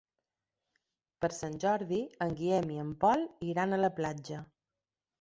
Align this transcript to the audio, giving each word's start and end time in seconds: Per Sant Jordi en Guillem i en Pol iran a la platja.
Per 1.25 1.29
Sant 1.41 1.59
Jordi 1.65 2.01
en 2.29 2.35
Guillem 2.41 2.75
i 2.79 2.83
en 2.87 2.93
Pol 3.07 3.29
iran 3.53 3.73
a 3.73 3.83
la 3.87 3.97
platja. 4.03 4.45